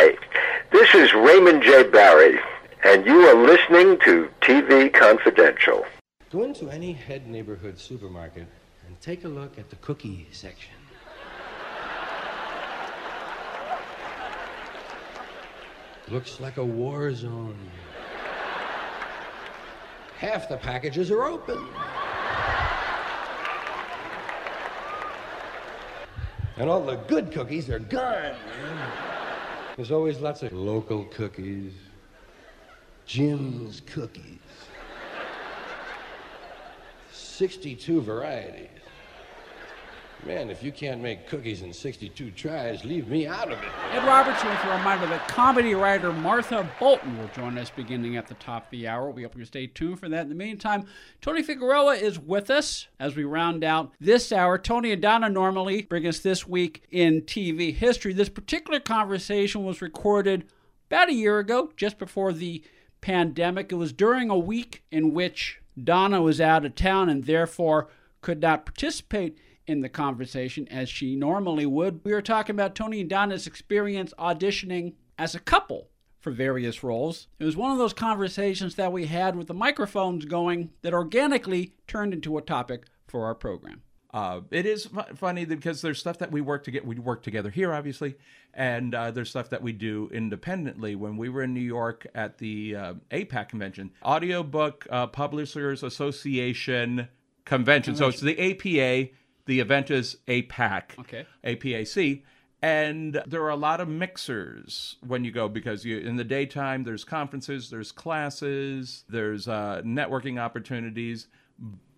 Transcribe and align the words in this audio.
Hi, 0.00 0.14
this 0.70 0.94
is 0.94 1.12
Raymond 1.12 1.60
J. 1.60 1.82
Barry, 1.82 2.38
and 2.84 3.04
you 3.04 3.26
are 3.26 3.34
listening 3.34 3.98
to 4.04 4.30
TV 4.40 4.94
Confidential. 4.94 5.84
Go 6.30 6.44
into 6.44 6.70
any 6.70 6.92
head 6.92 7.26
neighborhood 7.26 7.80
supermarket 7.80 8.46
and 8.86 9.00
take 9.00 9.24
a 9.24 9.28
look 9.28 9.58
at 9.58 9.70
the 9.70 9.74
cookie 9.76 10.28
section. 10.30 10.70
Looks 16.06 16.38
like 16.38 16.58
a 16.58 16.64
war 16.64 17.12
zone. 17.12 17.58
Half 20.16 20.48
the 20.48 20.58
packages 20.58 21.10
are 21.10 21.24
open. 21.24 21.58
And 26.56 26.70
all 26.70 26.84
the 26.84 26.98
good 27.08 27.32
cookies 27.32 27.68
are 27.68 27.80
gone. 27.80 28.36
There's 29.78 29.92
always 29.92 30.18
lots 30.18 30.42
of 30.42 30.52
local 30.52 31.04
cookies, 31.04 31.72
Jim's 33.06 33.80
cookies. 33.86 34.40
62 37.12 38.00
varieties. 38.00 38.70
Man, 40.26 40.50
if 40.50 40.62
you 40.64 40.72
can't 40.72 41.00
make 41.00 41.28
cookies 41.28 41.62
in 41.62 41.72
62 41.72 42.32
tries, 42.32 42.84
leave 42.84 43.08
me 43.08 43.26
out 43.26 43.52
of 43.52 43.58
it. 43.58 43.68
Ed 43.92 44.04
Robertson 44.04 44.48
with 44.48 44.64
a 44.64 44.76
reminder 44.76 45.06
that 45.06 45.28
comedy 45.28 45.74
writer 45.74 46.12
Martha 46.12 46.68
Bolton 46.80 47.16
will 47.16 47.28
join 47.28 47.56
us 47.56 47.70
beginning 47.70 48.16
at 48.16 48.26
the 48.26 48.34
top 48.34 48.64
of 48.64 48.70
the 48.70 48.88
hour. 48.88 49.10
We 49.10 49.22
hope 49.22 49.36
you 49.36 49.44
stay 49.44 49.68
tuned 49.68 50.00
for 50.00 50.08
that. 50.08 50.22
In 50.22 50.28
the 50.28 50.34
meantime, 50.34 50.86
Tony 51.20 51.42
Figueroa 51.42 51.94
is 51.94 52.18
with 52.18 52.50
us 52.50 52.88
as 52.98 53.14
we 53.14 53.24
round 53.24 53.62
out 53.62 53.92
this 54.00 54.32
hour. 54.32 54.58
Tony 54.58 54.92
and 54.92 55.00
Donna 55.00 55.28
normally 55.28 55.82
bring 55.82 56.06
us 56.06 56.18
this 56.18 56.46
week 56.46 56.82
in 56.90 57.22
TV 57.22 57.72
history. 57.72 58.12
This 58.12 58.28
particular 58.28 58.80
conversation 58.80 59.64
was 59.64 59.80
recorded 59.80 60.48
about 60.90 61.10
a 61.10 61.14
year 61.14 61.38
ago, 61.38 61.70
just 61.76 61.96
before 61.96 62.32
the 62.32 62.62
pandemic. 63.00 63.70
It 63.70 63.76
was 63.76 63.92
during 63.92 64.30
a 64.30 64.38
week 64.38 64.82
in 64.90 65.14
which 65.14 65.60
Donna 65.82 66.20
was 66.20 66.40
out 66.40 66.64
of 66.64 66.74
town 66.74 67.08
and 67.08 67.24
therefore 67.24 67.88
could 68.20 68.40
not 68.40 68.66
participate 68.66 69.38
in 69.68 69.82
the 69.82 69.88
conversation 69.88 70.66
as 70.68 70.88
she 70.88 71.14
normally 71.14 71.66
would. 71.66 72.00
We 72.04 72.12
were 72.12 72.22
talking 72.22 72.56
about 72.56 72.74
Tony 72.74 73.00
and 73.00 73.10
Donna's 73.10 73.46
experience 73.46 74.14
auditioning 74.18 74.94
as 75.18 75.34
a 75.34 75.40
couple 75.40 75.88
for 76.20 76.30
various 76.32 76.82
roles. 76.82 77.28
It 77.38 77.44
was 77.44 77.56
one 77.56 77.70
of 77.70 77.78
those 77.78 77.92
conversations 77.92 78.74
that 78.74 78.92
we 78.92 79.06
had 79.06 79.36
with 79.36 79.46
the 79.46 79.54
microphones 79.54 80.24
going 80.24 80.70
that 80.82 80.94
organically 80.94 81.74
turned 81.86 82.12
into 82.12 82.38
a 82.38 82.42
topic 82.42 82.86
for 83.06 83.26
our 83.26 83.34
program. 83.34 83.82
Uh, 84.12 84.40
it 84.50 84.64
is 84.64 84.86
fu- 84.86 85.14
funny 85.14 85.44
because 85.44 85.82
there's 85.82 85.98
stuff 85.98 86.18
that 86.18 86.32
we 86.32 86.40
work 86.40 86.64
to 86.64 86.70
get. 86.70 86.84
We 86.84 86.98
work 86.98 87.22
together 87.22 87.50
here, 87.50 87.74
obviously, 87.74 88.16
and 88.54 88.94
uh, 88.94 89.10
there's 89.10 89.28
stuff 89.28 89.50
that 89.50 89.62
we 89.62 89.72
do 89.72 90.08
independently. 90.12 90.96
When 90.96 91.18
we 91.18 91.28
were 91.28 91.42
in 91.42 91.52
New 91.52 91.60
York 91.60 92.06
at 92.14 92.38
the 92.38 92.74
uh, 92.74 92.94
APAC 93.10 93.50
convention, 93.50 93.90
Audiobook 94.02 94.86
uh, 94.90 95.08
Publishers 95.08 95.82
Association 95.82 97.08
convention. 97.44 97.96
So 97.96 98.08
it's 98.08 98.20
the 98.20 98.38
APA. 98.38 99.10
The 99.48 99.60
event 99.60 99.90
is 99.90 100.18
APAC. 100.28 100.98
Okay. 101.00 101.24
APAC. 101.42 102.22
And 102.60 103.22
there 103.26 103.42
are 103.44 103.50
a 103.50 103.56
lot 103.56 103.80
of 103.80 103.88
mixers 103.88 104.96
when 105.06 105.24
you 105.24 105.30
go 105.30 105.48
because 105.48 105.86
you 105.86 105.96
in 105.96 106.16
the 106.16 106.24
daytime 106.24 106.84
there's 106.84 107.02
conferences, 107.02 107.70
there's 107.70 107.90
classes, 107.90 109.04
there's 109.08 109.48
uh, 109.48 109.80
networking 109.86 110.38
opportunities, 110.38 111.28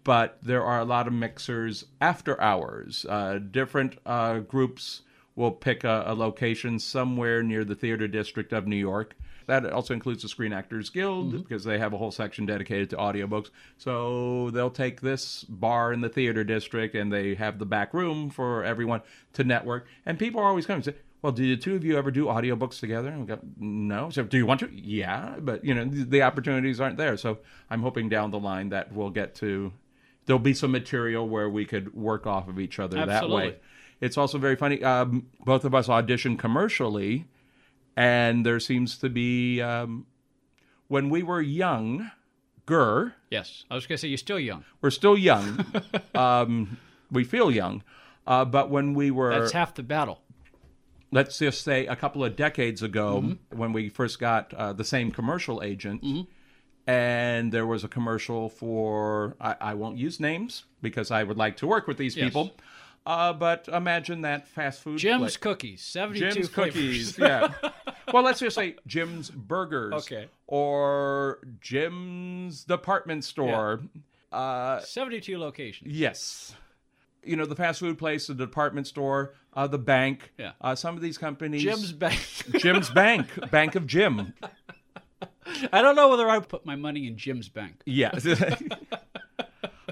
but 0.04 0.38
there 0.42 0.62
are 0.62 0.78
a 0.78 0.84
lot 0.84 1.08
of 1.08 1.12
mixers 1.12 1.86
after 2.00 2.40
hours. 2.40 3.04
Uh, 3.08 3.40
different 3.50 3.98
uh, 4.06 4.38
groups 4.38 5.02
will 5.34 5.50
pick 5.50 5.82
a, 5.82 6.04
a 6.06 6.14
location 6.14 6.78
somewhere 6.78 7.42
near 7.42 7.64
the 7.64 7.74
theater 7.74 8.06
district 8.06 8.52
of 8.52 8.68
New 8.68 8.76
York. 8.76 9.16
That 9.46 9.70
also 9.70 9.94
includes 9.94 10.22
the 10.22 10.28
Screen 10.28 10.52
Actors 10.52 10.90
Guild 10.90 11.32
because 11.32 11.64
they 11.64 11.78
have 11.78 11.92
a 11.92 11.98
whole 11.98 12.10
section 12.10 12.46
dedicated 12.46 12.90
to 12.90 12.96
audiobooks. 12.96 13.50
So 13.78 14.50
they'll 14.50 14.70
take 14.70 15.00
this 15.00 15.44
bar 15.44 15.92
in 15.92 16.00
the 16.00 16.08
theater 16.08 16.44
district 16.44 16.94
and 16.94 17.12
they 17.12 17.34
have 17.34 17.58
the 17.58 17.66
back 17.66 17.92
room 17.94 18.30
for 18.30 18.64
everyone 18.64 19.02
to 19.34 19.44
network. 19.44 19.86
And 20.06 20.18
people 20.18 20.40
are 20.40 20.46
always 20.46 20.66
coming 20.66 20.78
and 20.78 20.94
say, 20.94 21.00
well, 21.22 21.32
did 21.32 21.58
the 21.58 21.62
two 21.62 21.74
of 21.74 21.84
you 21.84 21.98
ever 21.98 22.10
do 22.10 22.26
audiobooks 22.26 22.80
together? 22.80 23.08
And 23.08 23.20
we 23.20 23.26
go, 23.26 23.38
no. 23.58 24.10
So 24.10 24.22
do 24.22 24.38
you 24.38 24.46
want 24.46 24.60
to? 24.60 24.70
Yeah. 24.72 25.36
But, 25.38 25.64
you 25.64 25.74
know, 25.74 25.84
the, 25.84 26.22
opportunities 26.22 26.80
aren't 26.80 26.96
there. 26.96 27.16
So 27.16 27.38
I'm 27.68 27.82
hoping 27.82 28.08
down 28.08 28.30
the 28.30 28.38
line 28.38 28.70
that 28.70 28.92
we'll 28.92 29.10
get 29.10 29.34
to, 29.36 29.72
there'll 30.26 30.38
be 30.38 30.54
some 30.54 30.70
material 30.70 31.28
where 31.28 31.48
we 31.48 31.66
could 31.66 31.94
work 31.94 32.26
off 32.26 32.48
of 32.48 32.58
each 32.58 32.78
other 32.78 33.04
that 33.04 33.28
way. 33.28 33.56
It's 34.00 34.16
also 34.16 34.38
very 34.38 34.56
funny. 34.56 34.82
Um, 34.82 35.26
both 35.44 35.64
of 35.66 35.74
us 35.74 35.88
auditioned 35.88 36.38
commercially, 36.38 37.26
and 38.00 38.44
there 38.46 38.60
seems 38.60 38.96
to 38.98 39.08
be 39.08 39.60
um, 39.60 40.06
when 40.88 41.08
we 41.10 41.22
were 41.22 41.40
young, 41.42 42.10
ger, 42.68 43.14
Yes, 43.30 43.64
I 43.70 43.74
was 43.74 43.86
going 43.86 43.96
to 43.96 44.00
say 44.00 44.08
you're 44.08 44.18
still 44.18 44.38
young. 44.40 44.64
we're 44.80 44.90
still 44.90 45.16
young. 45.18 45.64
um, 46.14 46.78
we 47.10 47.24
feel 47.24 47.50
young, 47.50 47.82
uh, 48.26 48.44
but 48.44 48.70
when 48.70 48.94
we 48.94 49.10
were, 49.10 49.30
That's 49.40 49.52
half 49.52 49.74
the 49.74 49.82
battle. 49.82 50.20
let's 51.12 51.38
just 51.38 51.62
say, 51.62 51.86
a 51.86 51.96
couple 51.96 52.24
of 52.24 52.36
decades 52.36 52.82
ago, 52.82 53.20
Mm-hmm. 53.22 53.58
when 53.58 53.72
we 53.72 53.88
first 53.88 54.18
got 54.18 54.54
uh, 54.54 54.72
the 54.72 54.84
same 54.84 55.10
commercial 55.10 55.62
agent. 55.62 56.02
And 56.86 57.52
there 57.52 57.66
was 57.66 57.84
a 57.84 57.88
commercial 57.88 58.48
for, 58.48 59.36
I, 59.40 59.54
I 59.60 59.74
won't 59.74 59.96
use 59.98 60.18
names 60.18 60.64
because 60.82 61.10
I 61.12 61.22
would 61.22 61.36
like 61.36 61.56
to 61.58 61.66
work 61.66 61.86
with 61.86 61.98
these 61.98 62.16
Yes. 62.16 62.24
people. 62.26 62.50
Uh, 63.06 63.32
but 63.32 63.68
imagine 63.68 64.22
that 64.22 64.48
fast 64.48 64.82
food. 64.82 64.98
Jim's 64.98 65.36
cookies, 65.36 65.82
72 65.82 66.30
Jim's 66.32 66.48
flavors. 66.48 66.74
cookies. 67.16 67.18
yeah. 67.18 67.52
Well, 68.12 68.22
let's 68.22 68.40
just 68.40 68.56
say 68.56 68.76
Jim's 68.86 69.30
Burgers. 69.30 69.92
Okay. 69.94 70.28
Or 70.46 71.40
Jim's 71.60 72.64
Department 72.64 73.24
Store. 73.24 73.80
Uh, 74.32 74.80
72 74.80 75.38
locations. 75.38 75.92
yes. 75.92 76.54
You 77.22 77.36
know, 77.36 77.44
the 77.44 77.54
fast 77.56 77.80
food 77.80 77.98
place, 77.98 78.28
the 78.28 78.34
department 78.34 78.86
store, 78.86 79.34
uh, 79.52 79.66
the 79.66 79.76
bank. 79.78 80.32
Yeah. 80.38 80.52
Uh, 80.58 80.74
some 80.74 80.96
of 80.96 81.02
these 81.02 81.18
companies. 81.18 81.62
Jim's 81.62 81.92
Bank. 81.92 82.18
Jim's 82.58 82.88
Bank. 82.88 83.26
Bank 83.50 83.74
of 83.74 83.86
Jim. 83.86 84.32
I 85.72 85.82
don't 85.82 85.96
know 85.96 86.08
whether 86.08 86.30
I 86.30 86.38
put 86.40 86.64
my 86.64 86.76
money 86.76 87.06
in 87.06 87.18
Jim's 87.18 87.48
Bank. 87.50 87.82
Yes. 87.84 88.26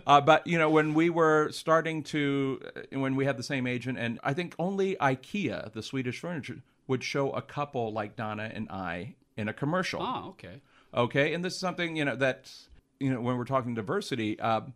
Uh, 0.07 0.23
but 0.23 0.47
you 0.47 0.57
know, 0.57 0.71
when 0.71 0.95
we 0.95 1.11
were 1.11 1.51
starting 1.53 2.03
to, 2.03 2.63
uh, 2.75 2.99
when 2.99 3.15
we 3.15 3.27
had 3.27 3.37
the 3.37 3.43
same 3.43 3.67
agent, 3.67 3.99
and 3.99 4.19
I 4.25 4.33
think 4.33 4.55
only 4.59 4.97
IKEA, 4.97 5.71
the 5.75 5.83
Swedish 5.83 6.21
furniture, 6.21 6.63
would 6.89 7.05
show 7.05 7.31
a 7.31 7.43
couple 7.43 7.93
like 7.93 8.17
Donna 8.17 8.51
and 8.53 8.69
I 8.71 9.15
in 9.37 9.49
a 9.49 9.53
commercial. 9.53 10.03
Oh, 10.03 10.31
okay. 10.31 10.61
Okay, 10.93 11.35
and 11.35 11.45
this 11.45 11.55
is 11.55 11.61
something 11.61 11.97
you 11.97 12.05
know 12.05 12.17
that 12.17 12.51
you 12.99 13.13
know 13.13 13.21
when 13.21 13.37
we're 13.37 13.45
talking 13.45 13.75
diversity, 13.75 14.41
um, 14.41 14.73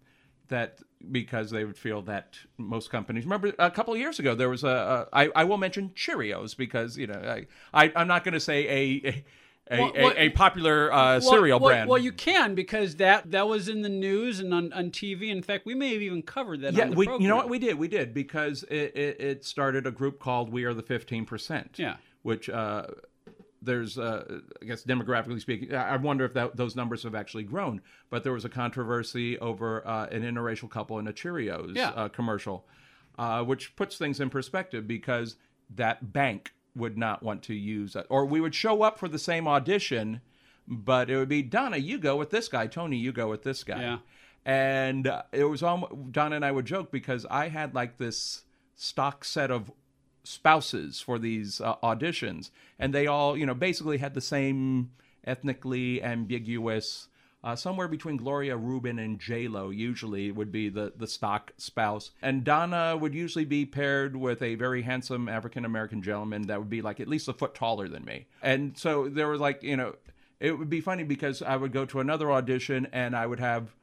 that 0.48 0.80
because 1.10 1.50
they 1.50 1.64
would 1.64 1.78
feel 1.78 2.02
that 2.02 2.36
most 2.58 2.90
companies. 2.90 3.24
Remember, 3.24 3.52
a 3.58 3.70
couple 3.70 3.94
of 3.94 3.98
years 3.98 4.18
ago 4.18 4.34
there 4.34 4.50
was 4.50 4.62
a. 4.62 5.08
a 5.12 5.16
I, 5.16 5.30
I 5.34 5.44
will 5.44 5.56
mention 5.56 5.90
Cheerios 5.96 6.56
because 6.56 6.96
you 6.96 7.06
know 7.06 7.14
I, 7.74 7.84
I 7.86 7.92
I'm 7.96 8.06
not 8.06 8.24
going 8.24 8.34
to 8.34 8.40
say 8.40 8.68
a. 8.68 9.24
a 9.70 9.74
a, 9.76 9.80
Well, 9.80 10.12
a, 10.16 10.20
a 10.20 10.28
popular 10.30 10.92
uh, 10.92 10.96
Well- 10.96 11.20
cereal 11.20 11.60
well, 11.60 11.68
brand. 11.70 11.88
Well, 11.88 11.98
you 11.98 12.12
can 12.12 12.54
because 12.54 12.96
that 12.96 13.30
that 13.30 13.48
was 13.48 13.68
in 13.68 13.82
the 13.82 13.88
news 13.88 14.40
and 14.40 14.52
on, 14.52 14.72
on 14.72 14.90
TV. 14.90 15.28
In 15.30 15.42
fact, 15.42 15.64
we 15.66 15.74
may 15.74 15.92
have 15.92 16.02
even 16.02 16.22
covered 16.22 16.60
that. 16.62 16.74
yeah, 16.74 16.84
on 16.84 16.90
the 16.90 16.96
we. 16.96 17.06
program. 17.06 17.22
You 17.22 17.28
know 17.28 17.36
what 17.36 17.48
we 17.48 17.58
did? 17.58 17.78
We 17.78 17.88
did 17.88 18.12
because 18.14 18.64
it, 18.64 18.96
it, 18.96 19.20
it 19.20 19.44
started 19.44 19.86
a 19.86 19.90
group 19.90 20.18
called 20.18 20.52
We 20.52 20.64
Are 20.64 20.74
the 20.74 20.82
Fifteen 20.82 21.24
Percent. 21.24 21.76
Yeah. 21.78 21.96
Which 22.22 22.48
uh, 22.48 22.86
there's, 23.60 23.98
uh, 23.98 24.40
I 24.60 24.64
guess, 24.64 24.84
demographically 24.84 25.40
speaking, 25.40 25.74
I 25.74 25.94
I 25.94 25.96
wonder 25.96 26.24
if 26.24 26.34
that, 26.34 26.56
those 26.56 26.74
numbers 26.76 27.02
have 27.04 27.14
actually 27.14 27.44
grown. 27.44 27.80
But 28.10 28.22
there 28.24 28.32
was 28.32 28.44
a 28.44 28.48
controversy 28.48 29.38
over 29.38 29.86
uh, 29.86 30.06
an 30.06 30.22
interracial 30.22 30.68
couple 30.70 30.98
in 30.98 31.06
a 31.08 31.12
Cheerios 31.12 31.74
Yeah. 31.76 31.90
uh, 31.90 32.08
commercial, 32.08 32.66
uh, 33.18 33.42
which 33.44 33.74
puts 33.76 33.96
things 33.98 34.20
in 34.20 34.30
perspective 34.30 34.86
because 34.86 35.36
that 35.74 36.12
bank 36.12 36.52
would 36.74 36.96
not 36.96 37.22
want 37.22 37.42
to 37.42 37.54
use 37.54 37.96
or 38.08 38.24
we 38.24 38.40
would 38.40 38.54
show 38.54 38.82
up 38.82 38.98
for 38.98 39.08
the 39.08 39.18
same 39.18 39.46
audition, 39.46 40.20
but 40.66 41.10
it 41.10 41.16
would 41.16 41.28
be 41.28 41.42
Donna, 41.42 41.76
you 41.76 41.98
go 41.98 42.16
with 42.16 42.30
this 42.30 42.48
guy, 42.48 42.66
Tony, 42.66 42.96
you 42.96 43.12
go 43.12 43.28
with 43.28 43.42
this 43.42 43.64
guy. 43.64 43.80
Yeah. 43.80 43.98
And 44.44 45.06
uh, 45.06 45.22
it 45.32 45.44
was 45.44 45.62
all 45.62 45.88
Donna 46.10 46.36
and 46.36 46.44
I 46.44 46.50
would 46.50 46.64
joke 46.64 46.90
because 46.90 47.26
I 47.30 47.48
had 47.48 47.74
like 47.74 47.98
this 47.98 48.42
stock 48.74 49.24
set 49.24 49.50
of 49.50 49.70
spouses 50.24 51.00
for 51.00 51.18
these 51.18 51.60
uh, 51.60 51.76
auditions, 51.82 52.50
and 52.78 52.94
they 52.94 53.06
all, 53.06 53.36
you 53.36 53.46
know, 53.46 53.54
basically 53.54 53.98
had 53.98 54.14
the 54.14 54.20
same 54.20 54.90
ethnically 55.24 56.02
ambiguous. 56.02 57.08
Uh, 57.44 57.56
somewhere 57.56 57.88
between 57.88 58.16
Gloria 58.16 58.56
Reuben 58.56 59.00
and 59.00 59.18
J 59.18 59.48
Lo 59.48 59.70
usually 59.70 60.30
would 60.30 60.52
be 60.52 60.68
the 60.68 60.92
the 60.96 61.08
stock 61.08 61.52
spouse, 61.56 62.12
and 62.22 62.44
Donna 62.44 62.96
would 62.96 63.14
usually 63.14 63.44
be 63.44 63.66
paired 63.66 64.14
with 64.14 64.42
a 64.42 64.54
very 64.54 64.82
handsome 64.82 65.28
African 65.28 65.64
American 65.64 66.02
gentleman 66.02 66.42
that 66.42 66.60
would 66.60 66.70
be 66.70 66.82
like 66.82 67.00
at 67.00 67.08
least 67.08 67.26
a 67.26 67.32
foot 67.32 67.54
taller 67.54 67.88
than 67.88 68.04
me. 68.04 68.26
And 68.42 68.78
so 68.78 69.08
there 69.08 69.28
was 69.28 69.40
like 69.40 69.64
you 69.64 69.76
know, 69.76 69.96
it 70.38 70.56
would 70.56 70.70
be 70.70 70.80
funny 70.80 71.02
because 71.02 71.42
I 71.42 71.56
would 71.56 71.72
go 71.72 71.84
to 71.86 71.98
another 71.98 72.30
audition 72.30 72.86
and 72.92 73.16
I 73.16 73.26
would 73.26 73.40
have 73.40 73.74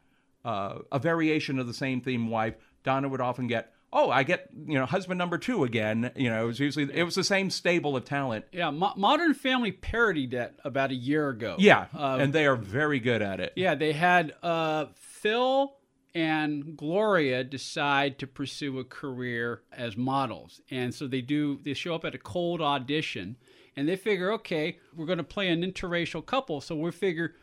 uh, 0.45 0.79
a 0.89 0.99
variation 0.99 1.59
of 1.59 1.67
the 1.67 1.73
same 1.73 1.99
theme 1.99 2.29
wife. 2.29 2.55
Donna 2.83 3.09
would 3.09 3.21
often 3.21 3.47
get 3.47 3.73
oh, 3.91 4.09
I 4.09 4.23
get 4.23 4.49
you 4.67 4.75
know 4.77 4.85
husband 4.85 5.17
number 5.17 5.37
two 5.37 5.63
again. 5.63 6.11
You 6.15 6.29
know, 6.29 6.43
it 6.43 6.47
was 6.47 6.59
usually 6.59 6.89
it 6.93 7.03
was 7.03 7.15
the 7.15 7.23
same 7.23 7.49
stable 7.49 7.95
of 7.95 8.05
talent. 8.05 8.45
Yeah, 8.51 8.69
Mo- 8.71 8.93
Modern 8.95 9.33
Family 9.33 9.71
parodied 9.71 10.33
it 10.33 10.55
about 10.63 10.91
a 10.91 10.95
year 10.95 11.29
ago. 11.29 11.55
Yeah, 11.59 11.87
Um, 11.93 12.19
and 12.19 12.33
they 12.33 12.45
are 12.45 12.55
very 12.55 12.99
good 12.99 13.21
at 13.21 13.39
it. 13.39 13.53
Yeah, 13.55 13.75
they 13.75 13.93
had 13.93 14.33
uh, 14.43 14.87
Phil 14.95 15.75
and 16.15 16.75
Gloria 16.75 17.43
decide 17.43 18.17
to 18.19 18.27
pursue 18.27 18.79
a 18.79 18.83
career 18.83 19.61
as 19.71 19.95
models, 19.95 20.61
and 20.71 20.93
so 20.93 21.07
they 21.07 21.21
do. 21.21 21.59
They 21.63 21.73
show 21.73 21.95
up 21.95 22.05
at 22.05 22.15
a 22.15 22.19
cold 22.19 22.61
audition, 22.61 23.37
and 23.75 23.87
they 23.87 23.95
figure, 23.95 24.31
okay, 24.33 24.77
we're 24.95 25.05
going 25.05 25.19
to 25.19 25.23
play 25.23 25.49
an 25.49 25.61
interracial 25.61 26.25
couple, 26.25 26.61
so 26.61 26.75
we 26.75 26.91
figure 26.91 27.35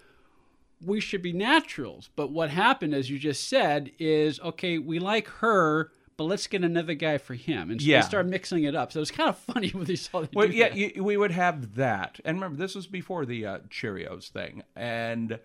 we 0.84 1.00
should 1.00 1.22
be 1.22 1.32
naturals. 1.32 2.10
But 2.16 2.32
what 2.32 2.50
happened, 2.50 2.92
as 2.94 3.08
you 3.08 3.18
just 3.18 3.48
said, 3.48 3.92
is 3.98 4.40
okay, 4.40 4.78
we 4.78 4.98
like 4.98 5.28
her. 5.28 5.90
But 6.16 6.24
let's 6.24 6.46
get 6.46 6.64
another 6.64 6.94
guy 6.94 7.18
for 7.18 7.34
him, 7.34 7.70
and 7.70 7.80
so 7.80 7.86
Yeah. 7.86 8.00
they 8.00 8.06
start 8.06 8.26
mixing 8.26 8.64
it 8.64 8.74
up. 8.74 8.90
So 8.92 9.00
it's 9.02 9.10
kind 9.10 9.28
of 9.28 9.38
funny 9.52 9.68
when 9.70 9.84
they 9.84 9.96
saw. 9.96 10.22
They 10.22 10.28
Well, 10.34 10.50
yeah, 10.50 10.68
that. 10.70 10.76
you, 10.76 11.04
we 11.04 11.16
would 11.16 11.32
have 11.32 11.74
that, 11.74 12.20
and 12.24 12.38
remember, 12.38 12.56
this 12.56 12.74
was 12.74 12.86
before 12.86 13.26
the 13.26 13.44
uh, 13.44 13.58
Cheerios 13.68 14.28
thing, 14.30 14.62
and 14.74 15.38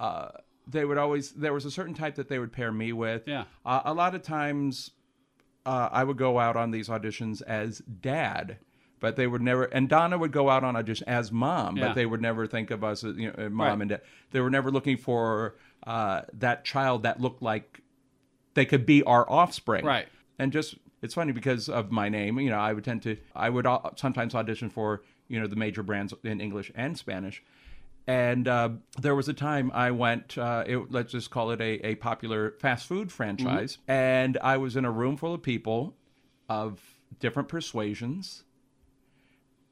uh, 0.00 0.28
they 0.66 0.84
would 0.84 0.98
always 0.98 1.30
there 1.32 1.52
was 1.52 1.64
a 1.64 1.70
certain 1.70 1.94
type 1.94 2.16
that 2.16 2.28
they 2.28 2.38
would 2.40 2.52
pair 2.52 2.72
me 2.72 2.92
with. 2.92 3.28
Yeah. 3.28 3.44
uh, 3.64 3.82
a 3.84 3.94
lot 3.94 4.14
of 4.16 4.22
times, 4.22 4.90
uh, 5.64 5.88
I 5.92 6.02
would 6.04 6.16
go 6.16 6.38
out 6.40 6.56
on 6.56 6.70
these 6.72 6.88
auditions 6.88 7.40
as 7.42 7.78
dad. 7.78 8.58
But 9.00 9.14
they 9.14 9.28
would 9.28 9.42
never, 9.42 9.62
and 9.66 9.88
Donna 9.88 10.18
would 10.18 10.32
go 10.32 10.50
out 10.50 10.64
on 10.64 10.74
audition 10.74 11.08
as 11.08 11.30
mom, 11.30 11.76
Yeah. 11.76 11.86
but 11.86 11.94
they 11.94 12.04
would 12.04 12.20
never 12.20 12.48
think 12.48 12.72
of 12.72 12.82
us 12.82 13.04
as 13.04 13.16
you 13.16 13.28
know, 13.30 13.48
mom 13.48 13.60
Right. 13.60 13.80
and 13.82 13.88
dad. 13.90 14.00
They 14.32 14.40
were 14.40 14.50
never 14.50 14.72
looking 14.72 14.96
for 14.96 15.54
uh, 15.86 16.22
that 16.32 16.64
child 16.64 17.04
that 17.04 17.20
looked 17.20 17.40
like 17.40 17.80
they 18.58 18.66
could 18.66 18.84
be 18.84 19.02
our 19.04 19.30
offspring. 19.30 19.84
Right. 19.84 20.08
And 20.38 20.52
just 20.52 20.74
it's 21.00 21.14
funny 21.14 21.32
because 21.32 21.68
of 21.68 21.92
my 21.92 22.08
name, 22.08 22.40
you 22.40 22.50
know, 22.50 22.58
I 22.58 22.72
would 22.72 22.84
tend 22.84 23.02
to 23.02 23.16
I 23.34 23.50
would 23.50 23.66
sometimes 23.96 24.34
audition 24.34 24.68
for, 24.68 25.02
you 25.28 25.40
know, 25.40 25.46
the 25.46 25.56
major 25.56 25.82
brands 25.82 26.12
in 26.24 26.40
English 26.40 26.72
and 26.74 26.98
Spanish. 26.98 27.42
And 28.08 28.48
uh, 28.48 28.70
there 29.00 29.14
was 29.14 29.28
a 29.28 29.34
time 29.34 29.70
I 29.74 29.90
went, 29.90 30.38
uh, 30.38 30.64
it, 30.66 30.90
let's 30.90 31.12
just 31.12 31.30
call 31.30 31.50
it 31.50 31.60
a, 31.60 31.86
a 31.86 31.94
popular 31.96 32.54
fast 32.58 32.86
food 32.86 33.12
franchise. 33.12 33.76
And 33.86 34.38
I 34.42 34.56
was 34.56 34.76
in 34.76 34.86
a 34.86 34.90
room 34.90 35.18
full 35.18 35.34
of 35.34 35.42
people 35.42 35.94
of 36.48 36.80
different 37.20 37.48
persuasions. 37.50 38.44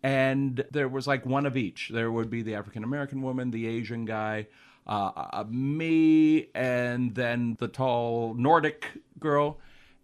And 0.02 0.64
there 0.70 0.86
was 0.86 1.06
like 1.06 1.24
one 1.24 1.46
of 1.46 1.56
each. 1.56 1.90
There 1.92 2.12
would 2.12 2.28
be 2.28 2.42
the 2.42 2.54
African 2.54 2.84
American 2.84 3.22
woman, 3.22 3.50
the 3.50 3.66
Asian 3.66 4.04
guy, 4.04 4.46
uh, 4.86 5.10
uh, 5.32 5.44
me, 5.48 6.48
and 6.54 7.14
then 7.14 7.56
the 7.58 7.68
tall 7.68 8.34
Nordic 8.34 8.86
girl. 9.18 9.58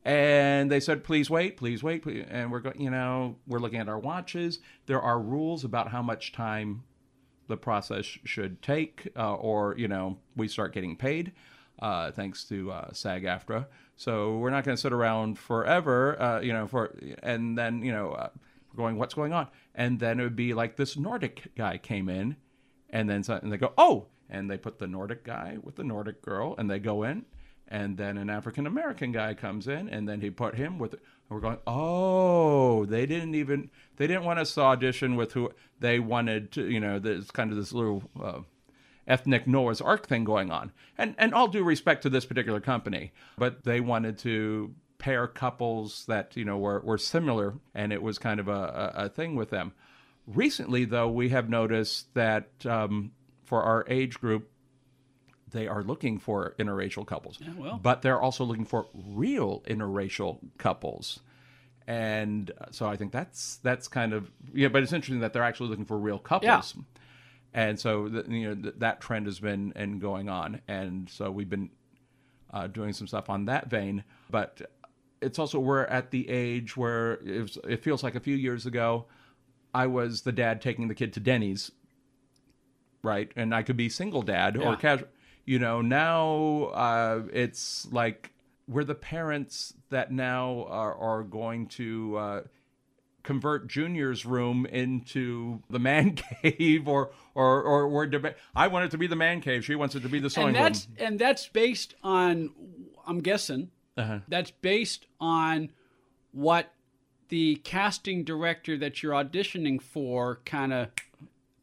And 0.05 0.71
they 0.71 0.81
said, 0.81 1.05
"Please 1.05 1.31
wait, 1.31 1.57
please 1.57 1.83
wait." 1.83 2.03
Please. 2.03 2.25
And 2.29 2.51
we're 2.51 2.61
going, 2.61 2.81
you 2.81 2.91
know, 2.91 3.37
we're 3.47 3.61
looking 3.61 3.79
at 3.79 3.89
our 3.89 3.99
watches. 3.99 4.59
There 4.87 5.01
are 5.01 5.21
rules 5.21 5.63
about 5.63 5.89
how 5.89 6.03
much 6.03 6.33
time 6.33 6.83
the 7.47 7.57
process 7.57 8.05
should 8.05 8.63
take, 8.63 9.09
uh, 9.17 9.35
or 9.35 9.77
you 9.77 9.87
know, 9.87 10.19
we 10.35 10.49
start 10.49 10.73
getting 10.73 10.97
paid, 10.97 11.33
uh, 11.81 12.11
thanks 12.11 12.45
to 12.45 12.73
uh, 12.73 12.93
SAG-AFTRA. 12.93 13.67
So 13.97 14.39
we're 14.39 14.51
not 14.51 14.65
going 14.65 14.77
to 14.77 14.81
sit 14.81 14.93
around 14.93 15.39
forever, 15.39 16.21
uh, 16.21 16.41
you 16.41 16.53
know, 16.53 16.67
for 16.67 16.97
and 17.23 17.57
then 17.57 17.83
you 17.83 17.93
know, 17.93 18.13
uh, 18.13 18.31
going, 18.77 18.97
what's 18.97 19.15
going 19.15 19.33
on? 19.33 19.49
And 19.75 20.01
then 20.01 20.19
it 20.19 20.25
would 20.25 20.37
be 20.37 20.55
like 20.55 20.77
this 20.77 20.97
Nordic 20.97 21.55
guy 21.57 21.79
came 21.79 22.09
in, 22.09 22.37
and 22.91 23.09
then 23.09 23.23
and 23.29 23.53
they 23.53 23.57
go, 23.57 23.73
oh, 23.79 24.07
and 24.29 24.51
they 24.51 24.59
put 24.59 24.79
the 24.79 24.87
Nordic 24.87 25.25
guy 25.25 25.59
with 25.63 25.77
the 25.77 25.85
Nordic 25.85 26.23
girl, 26.23 26.55
and 26.59 26.71
they 26.71 26.79
go 26.79 27.03
in, 27.03 27.25
and 27.69 27.97
then 27.97 28.19
an 28.19 28.31
African 28.31 28.67
American 28.67 29.13
guy 29.13 29.35
comes 29.35 29.69
in, 29.69 29.89
and 29.89 30.09
then 30.09 30.21
he 30.21 30.31
put 30.31 30.55
him 30.55 30.79
with. 30.79 30.95
We're 31.29 31.41
going, 31.41 31.59
oh, 31.67 32.85
they 32.85 33.07
didn't 33.07 33.35
even 33.35 33.71
they 33.97 34.07
didn't 34.07 34.25
want 34.25 34.39
us 34.39 34.53
to 34.55 34.61
audition 34.61 35.17
with 35.17 35.33
who 35.33 35.51
they 35.81 35.99
wanted 35.99 36.53
to, 36.53 36.71
you 36.71 36.79
know, 36.79 36.99
there's 36.99 37.31
kind 37.31 37.51
of 37.51 37.57
this 37.57 37.73
little 37.73 38.03
uh, 38.23 38.41
ethnic 39.07 39.47
Noah's 39.47 39.81
Ark 39.81 40.07
thing 40.07 40.25
going 40.25 40.51
on, 40.51 40.73
and 40.99 41.15
and 41.19 41.35
all 41.35 41.49
due 41.49 41.65
respect 41.65 42.03
to 42.03 42.11
this 42.11 42.27
particular 42.27 42.61
company, 42.61 43.13
but 43.39 43.65
they 43.65 43.81
wanted 43.81 44.19
to 44.19 44.75
pair 44.99 45.27
couples 45.27 46.05
that 46.07 46.37
you 46.37 46.45
know 46.45 46.59
were 46.59 46.81
were 46.81 46.99
similar, 46.99 47.55
and 47.75 47.93
it 47.93 48.03
was 48.03 48.19
kind 48.19 48.41
of 48.41 48.49
a, 48.49 48.93
a, 48.95 49.05
a 49.05 49.09
thing 49.09 49.35
with 49.35 49.51
them. 49.51 49.73
Recently, 50.27 50.85
though, 50.85 51.09
we 51.09 51.31
have 51.31 51.49
noticed 51.49 52.15
that 52.15 52.51
um, 52.65 53.11
for 53.53 53.63
our 53.63 53.85
age 53.87 54.19
group, 54.19 54.49
they 55.51 55.69
are 55.69 55.83
looking 55.83 56.19
for 56.19 56.55
interracial 56.59 57.07
couples. 57.07 57.39
well. 57.59 57.79
But 57.83 58.01
they're 58.01 58.19
also 58.19 58.45
looking 58.45 58.65
for 58.65 58.87
real 58.95 59.61
interracial 59.67 60.39
couples. 60.57 61.21
And 61.87 62.51
uh, 62.59 62.69
so 62.71 62.87
I 62.87 62.97
think 62.97 63.13
that's 63.13 63.57
that's 63.57 63.89
kind 63.89 64.15
of 64.15 64.31
yeah, 64.55 64.69
but 64.69 64.83
it's 64.83 64.95
interesting 64.95 65.21
that 65.21 65.35
they're 65.35 65.43
actually 65.43 65.69
looking 65.69 65.85
for 65.85 65.99
real 65.99 66.19
couples. 66.19 66.75
And 67.53 67.79
so 67.79 68.09
the, 68.09 68.25
you 68.35 68.49
know 68.49 68.55
th- 68.55 68.77
that 68.79 69.03
trend 69.03 69.27
has 69.27 69.39
been 69.39 69.75
and 69.77 70.01
going 70.01 70.31
on, 70.31 70.63
and 70.67 71.11
so 71.11 71.31
we've 71.31 71.51
been 71.51 71.69
uh, 72.55 72.69
doing 72.69 72.95
some 72.95 73.07
stuff 73.07 73.29
on 73.29 73.45
that 73.45 73.69
vein. 73.69 74.03
But 74.31 74.63
it's 75.21 75.39
also 75.39 75.59
we're 75.59 75.85
at 75.85 76.11
the 76.11 76.27
age 76.31 76.75
where 76.75 77.19
it, 77.23 77.43
was, 77.43 77.59
it 77.69 77.83
feels 77.83 78.03
like 78.03 78.15
a 78.15 78.21
few 78.21 78.35
years 78.35 78.65
ago, 78.65 79.05
I 79.75 79.89
was 79.89 80.23
the 80.23 80.33
dad 80.33 80.63
taking 80.63 80.89
the 80.89 80.95
kid 80.95 81.13
to 81.13 81.21
Denny's, 81.21 81.71
right? 83.03 83.31
And 83.37 83.55
I 83.55 83.63
could 83.63 83.77
be 83.77 83.89
single 83.89 84.23
dad 84.23 84.57
Yeah. 84.57 84.69
or 84.69 84.77
casual. 84.77 85.09
You 85.45 85.59
know, 85.59 85.81
now 85.83 86.71
uh, 86.75 87.23
it's 87.33 87.89
like 87.91 88.31
we're 88.69 88.85
the 88.85 88.95
parents 88.95 89.75
that 89.91 90.13
now 90.13 90.67
are, 90.69 90.95
are 90.95 91.23
going 91.25 91.67
to 91.67 92.17
uh, 92.17 92.41
convert 93.25 93.67
Junior's 93.69 94.25
room 94.25 94.67
into 94.67 95.61
the 95.69 95.79
man 95.81 96.15
cave, 96.43 96.87
or 96.87 97.11
or 97.35 97.61
or 97.63 97.89
we're 97.89 98.07
deba- 98.07 98.35
I 98.55 98.69
want 98.69 98.85
it 98.85 98.91
to 98.93 98.99
be 98.99 99.09
the 99.09 99.17
man 99.17 99.41
cave. 99.41 99.65
She 99.65 99.75
wants 99.75 99.95
it 99.97 100.01
to 100.01 100.09
be 100.09 100.21
the 100.21 100.31
sewing 100.31 100.49
and 100.49 100.57
that's 100.57 100.87
room. 100.87 100.97
and 101.01 101.19
that's 101.19 101.49
based 101.49 101.95
on 102.05 102.51
i'm 103.05 103.19
guessing 103.21 103.69
Uh-huh. 103.97 104.21
that's 104.29 104.53
based 104.53 105.07
on 105.21 105.71
what 106.31 106.73
the 107.31 107.57
casting 107.65 108.23
director 108.23 108.77
that 108.79 109.03
you're 109.03 109.13
auditioning 109.13 109.83
for 109.83 110.39
kind 110.45 110.73
of 110.73 110.89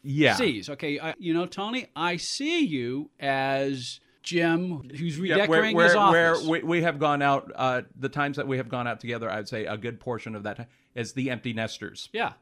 Yeah, 0.04 0.36
sees. 0.36 0.70
Okay 0.70 1.00
I, 1.00 1.14
you 1.20 1.34
know 1.34 1.46
tony 1.46 1.88
i 1.96 2.18
see 2.18 2.66
you 2.66 3.10
as 3.20 4.00
jim 4.24 4.90
who's 4.96 5.18
Yeah, 5.18 5.38
where, 5.48 5.62
redecorating 5.62 5.76
where, 5.76 5.86
his 5.86 5.96
where 5.96 6.32
office. 6.36 6.48
we, 6.48 6.64
we 6.64 6.82
have 6.84 7.00
gone 7.00 7.22
out, 7.22 7.52
uh, 7.56 7.82
the 7.98 8.10
times 8.10 8.38
that 8.38 8.48
we 8.48 8.58
have 8.58 8.70
gone 8.70 8.88
out 8.88 9.00
together, 9.00 9.30
I'd 9.32 9.48
say 9.48 9.66
a 9.66 9.78
good 9.78 10.00
portion 10.00 10.36
of 10.36 10.44
that 10.44 10.70
is 10.96 11.14
the 11.14 11.30
empty 11.32 11.54
nesters. 11.54 12.10
yeah. 12.14 12.34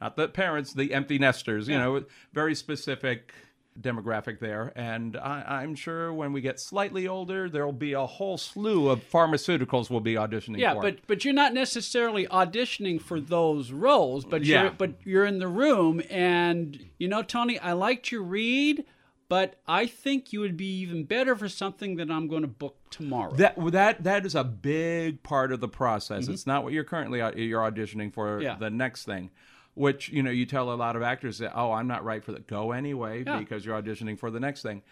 Not 0.00 0.16
the 0.16 0.28
parents, 0.28 0.74
the 0.74 0.92
empty 0.92 1.18
nesters, 1.18 1.68
you 1.68 1.78
know, 1.78 2.04
very 2.34 2.54
specific 2.54 3.32
demographic 3.80 4.38
there. 4.40 4.72
And 4.76 5.16
I, 5.16 5.60
I'm 5.62 5.74
sure 5.74 6.12
when 6.12 6.32
we 6.32 6.40
get 6.40 6.58
slightly 6.60 7.06
older, 7.06 7.48
there'll 7.48 7.72
be 7.72 7.92
a 7.92 8.06
whole 8.06 8.38
slew 8.38 8.88
of 8.88 9.08
pharmaceuticals 9.10 9.90
we'll 9.90 10.00
be 10.00 10.14
auditioning 10.14 10.58
yeah 10.58 10.74
for. 10.74 10.82
but 10.82 10.98
but 11.06 11.24
you're 11.24 11.34
not 11.34 11.52
necessarily 11.54 12.26
auditioning 12.28 13.00
for 13.00 13.20
those 13.20 13.70
roles 13.72 14.24
but 14.24 14.44
Yeah. 14.44 14.62
you're 14.62 14.70
but 14.72 14.90
you're 15.04 15.24
in 15.24 15.38
the 15.38 15.48
room 15.48 16.00
and 16.10 16.78
you 16.98 17.08
know 17.08 17.22
tony 17.22 17.58
i 17.60 17.72
liked 17.72 18.10
your 18.10 18.22
read 18.22 18.84
but 19.28 19.56
i 19.66 19.86
think 19.86 20.32
you 20.32 20.40
would 20.40 20.56
be 20.56 20.80
even 20.80 21.04
better 21.04 21.34
for 21.36 21.48
something 21.48 21.96
that 21.96 22.10
i'm 22.10 22.28
going 22.28 22.42
to 22.42 22.48
book 22.48 22.76
tomorrow 22.90 23.32
That 23.34 23.54
that 23.72 24.04
that 24.04 24.24
is 24.26 24.34
a 24.34 24.44
big 24.44 25.22
part 25.22 25.52
of 25.52 25.60
the 25.60 25.68
process. 25.68 26.28
It's 26.28 26.46
not 26.46 26.64
what 26.64 26.72
you're 26.72 26.84
currently 26.84 27.18
you're 27.42 27.60
auditioning 27.62 28.12
for 28.12 28.26
Mm-hmm. 28.36 28.42
Yeah. 28.42 28.56
the 28.56 28.70
next 28.70 29.04
thing, 29.04 29.30
which 29.76 30.08
you 30.08 30.22
know 30.22 30.30
you 30.30 30.44
tell 30.46 30.72
a 30.72 30.74
lot 30.74 30.96
of 30.96 31.02
actors 31.02 31.38
that 31.38 31.52
oh 31.54 31.70
I'm 31.70 31.86
not 31.86 32.04
right 32.04 32.24
for 32.24 32.32
that. 32.32 32.46
Go 32.48 32.72
anyway 32.72 33.22
Yeah. 33.24 33.38
because 33.38 33.64
you're 33.64 33.80
auditioning 33.80 34.18
for 34.18 34.30
the 34.30 34.40
next 34.40 34.62
thing. 34.62 34.82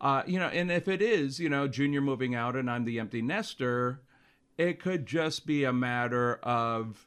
Uh, 0.00 0.22
you 0.26 0.38
know, 0.38 0.48
and 0.48 0.70
if 0.70 0.88
it 0.88 1.00
is 1.00 1.40
you 1.40 1.48
know 1.48 1.66
Junior 1.68 2.00
moving 2.00 2.34
out 2.34 2.56
and 2.56 2.70
I'm 2.70 2.84
the 2.84 2.98
empty 3.00 3.22
nester, 3.22 4.02
it 4.58 4.78
could 4.80 5.06
just 5.06 5.46
be 5.46 5.64
a 5.64 5.72
matter 5.72 6.34
of. 6.42 7.06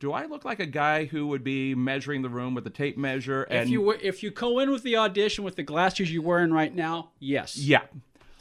Do 0.00 0.12
I 0.12 0.26
look 0.26 0.44
like 0.44 0.60
a 0.60 0.66
guy 0.66 1.04
who 1.06 1.28
would 1.28 1.42
be 1.44 1.74
measuring 1.74 2.20
the 2.20 2.28
room 2.28 2.52
with 2.54 2.66
a 2.66 2.70
tape 2.70 2.98
measure? 2.98 3.44
And 3.44 3.62
if 3.62 3.68
you 3.70 3.80
were, 3.80 3.98
if 4.02 4.22
you 4.22 4.30
go 4.30 4.58
in 4.58 4.70
with 4.70 4.82
the 4.82 4.96
audition 4.96 5.44
with 5.44 5.56
the 5.56 5.62
glasses 5.62 6.12
you're 6.12 6.22
wearing 6.22 6.52
right 6.52 6.74
now, 6.74 7.12
yes. 7.20 7.56
yeah, 7.56 7.82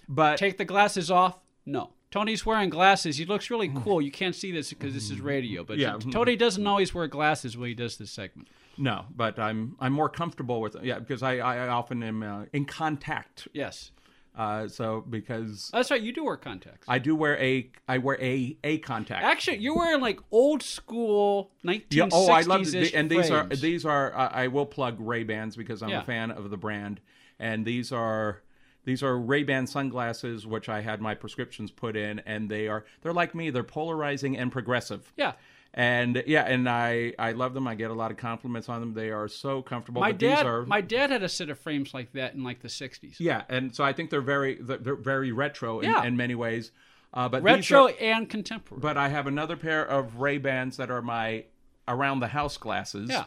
but 0.09 0.37
Take 0.37 0.57
the 0.57 0.65
glasses 0.65 1.09
off. 1.11 1.39
No. 1.65 1.91
Tony's 2.13 2.45
wearing 2.45 2.69
glasses. 2.69 3.17
He 3.17 3.25
looks 3.25 3.49
really 3.49 3.69
cool. 3.69 3.99
You 3.99 4.11
can't 4.11 4.35
see 4.35 4.51
this 4.51 4.69
because 4.69 4.93
this 4.93 5.09
is 5.09 5.19
radio, 5.19 5.63
but 5.63 5.79
Yeah. 5.79 5.97
Tony 6.11 6.35
doesn't 6.35 6.67
always 6.67 6.93
wear 6.93 7.07
glasses 7.07 7.57
when 7.57 7.69
he 7.69 7.73
does 7.73 7.97
this 7.97 8.11
segment. 8.11 8.49
no, 8.77 9.05
but 9.15 9.39
I'm 9.39 9.75
I'm 9.79 9.93
more 9.93 10.09
comfortable 10.09 10.61
with 10.61 10.75
yeah 10.83 10.99
because 10.99 11.23
I 11.23 11.37
I 11.37 11.67
often 11.69 12.03
am 12.03 12.21
uh, 12.21 12.45
in 12.53 12.65
contact 12.65 13.47
Yes, 13.51 13.89
Uh, 14.35 14.67
so 14.67 15.03
because 15.09 15.71
that's 15.73 15.89
right. 15.89 16.01
You 16.01 16.13
do 16.13 16.23
wear 16.23 16.37
contacts. 16.37 16.85
I 16.87 16.99
do 16.99 17.15
wear 17.15 17.35
a 17.41 17.71
I 17.87 17.97
wear 17.97 18.17
a 18.21 18.57
a 18.63 18.77
contact. 18.77 19.23
Actually, 19.23 19.57
you're 19.57 19.75
wearing 19.75 20.01
like 20.01 20.19
old 20.31 20.61
school 20.61 21.49
1960s 21.65 21.85
yeah, 21.91 22.09
oh, 22.11 22.29
I 22.29 22.41
love 22.41 22.69
the, 22.69 22.93
and 22.93 23.09
these 23.09 23.31
are 23.31 23.47
these 23.47 23.85
are 23.85 24.15
uh, 24.15 24.29
I 24.43 24.49
will 24.49 24.67
plug 24.67 24.97
Ray 24.99 25.23
Bans 25.23 25.55
because 25.55 25.81
I'm 25.81 25.89
Yeah. 25.89 26.01
a 26.01 26.05
fan 26.05 26.29
of 26.29 26.51
the 26.51 26.57
brand, 26.57 27.01
and 27.39 27.65
these 27.65 27.91
are 27.91 28.43
these 28.85 29.01
are 29.03 29.17
Ray-Ban 29.17 29.67
sunglasses, 29.67 30.45
which 30.45 30.67
I 30.69 30.81
had 30.81 31.01
my 31.01 31.15
prescriptions 31.15 31.71
put 31.71 31.95
in, 31.95 32.19
and 32.19 32.49
they 32.49 32.67
are 32.67 32.85
they're 33.01 33.13
like 33.13 33.33
me. 33.35 33.49
They're 33.49 33.63
polarizing 33.63 34.37
and 34.37 34.51
progressive. 34.51 35.11
Yeah. 35.17 35.33
And 35.75 36.23
yeah, 36.27 36.43
and 36.43 36.69
I 36.69 37.13
I 37.17 37.31
love 37.31 37.55
them. 37.55 37.67
I 37.67 37.73
get 37.73 37.89
a 37.89 37.95
lot 37.95 38.11
of 38.11 38.17
compliments 38.17 38.69
on 38.69 38.79
them. 38.79 38.93
They 38.93 39.09
are 39.09 39.27
so 39.27 39.63
comfortable. 39.63 40.01
My 40.01 40.11
but 40.11 40.19
dad, 40.19 40.37
these 40.37 40.45
are 40.45 40.65
my 40.67 40.81
dad 40.81 41.09
had 41.09 41.23
a 41.23 41.29
set 41.29 41.49
of 41.49 41.57
frames 41.57 41.93
like 41.95 42.13
that 42.13 42.35
in 42.35 42.43
like 42.43 42.61
the 42.61 42.67
'60s. 42.67 43.15
yeah, 43.19 43.41
and 43.49 43.75
so 43.75 43.83
I 43.83 43.91
think 43.91 44.11
they're 44.11 44.21
very 44.21 44.55
they're 44.61 44.93
very 44.95 45.31
retro 45.31 45.79
in, 45.79 45.89
Yeah. 45.89 46.03
in 46.03 46.15
many 46.15 46.35
ways. 46.35 46.71
Uh, 47.11 47.27
but 47.29 47.41
Retro 47.43 47.87
are- 47.87 47.93
and 47.99 48.29
contemporary. 48.29 48.81
but 48.81 48.97
I 48.97 49.09
have 49.09 49.25
another 49.27 49.55
pair 49.55 49.83
of 49.83 50.17
Ray 50.19 50.37
Bans 50.37 50.77
that 50.77 50.91
are 50.91 51.01
my 51.01 51.45
around 51.87 52.19
the 52.19 52.27
house 52.27 52.57
glasses. 52.57 53.09
Yeah. 53.09 53.25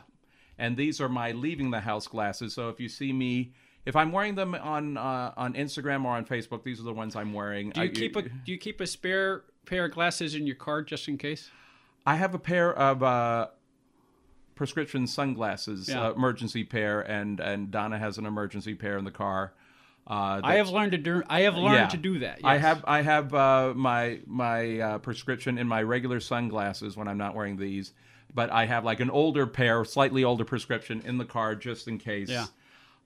And 0.59 0.77
these 0.77 1.01
are 1.01 1.09
my 1.09 1.33
leaving 1.33 1.71
the 1.73 1.81
house 1.81 2.07
glasses. 2.07 2.55
So 2.55 2.69
if 2.69 2.79
you 2.81 2.89
see 2.89 3.13
me, 3.13 3.53
if 3.87 3.95
I'm 3.97 4.13
wearing 4.13 4.35
them 4.35 4.55
on 4.55 4.97
uh, 4.99 5.33
on 5.37 5.55
Instagram 5.55 6.05
or 6.05 6.11
on 6.11 6.25
Facebook, 6.27 6.65
these 6.65 6.81
are 6.81 6.83
the 6.85 6.93
ones 6.93 7.17
I'm 7.17 7.33
wearing. 7.33 7.71
do 7.71 7.81
you 7.81 7.87
I, 7.87 7.89
keep 7.89 8.17
a 8.17 8.23
Do 8.23 8.31
you 8.47 8.59
keep 8.59 8.81
a 8.81 8.87
spare 8.87 9.45
pair 9.65 9.87
of 9.87 9.93
glasses 9.93 10.35
in 10.35 10.47
your 10.47 10.57
car 10.57 10.83
just 10.83 11.09
in 11.09 11.17
case? 11.17 11.51
I 12.05 12.17
have 12.17 12.35
a 12.35 12.39
pair 12.39 12.75
of 12.75 13.03
uh, 13.03 13.49
prescription 14.55 15.07
sunglasses, 15.07 15.89
Yeah. 15.89 16.09
uh, 16.09 16.13
emergency 16.13 16.65
pair, 16.65 17.01
and 17.01 17.41
and 17.41 17.71
Donna 17.71 17.99
has 17.99 18.19
an 18.19 18.27
emergency 18.27 18.75
pair 18.75 18.99
in 18.99 19.05
the 19.05 19.11
car. 19.11 19.55
Uh, 20.09 20.41
I 20.43 20.55
have 20.57 20.71
learned 20.71 20.93
to 20.93 20.99
do. 20.99 21.23
I 21.29 21.43
have 21.43 21.57
learned 21.57 21.75
Yeah. 21.77 21.87
to 21.89 21.97
do 21.97 22.19
that. 22.21 22.41
I 22.45 22.59
have 22.59 22.85
I 22.87 23.03
have 23.03 23.33
uh, 23.35 23.73
my 23.75 24.21
my 24.27 24.81
uh, 24.81 24.99
prescription 24.99 25.59
in 25.59 25.69
my 25.69 25.83
regular 25.83 26.21
sunglasses 26.21 26.97
when 26.97 27.07
I'm 27.09 27.19
not 27.19 27.35
wearing 27.35 27.57
these, 27.57 27.93
but 28.35 28.51
I 28.51 28.67
have 28.67 28.85
like 28.85 29.01
an 29.01 29.11
older 29.11 29.47
pair, 29.47 29.85
slightly 29.85 30.25
older 30.25 30.45
prescription 30.45 31.03
in 31.05 31.19
the 31.19 31.25
car 31.25 31.55
just 31.55 31.87
in 31.89 31.99
case. 31.99 32.31
Yeah. 32.31 32.47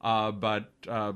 Uh, 0.00 0.33
but 0.33 0.71
uh, 0.88 1.12